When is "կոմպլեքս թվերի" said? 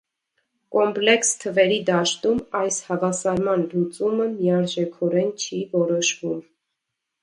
0.75-1.77